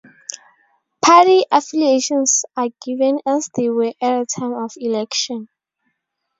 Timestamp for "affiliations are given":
1.51-3.19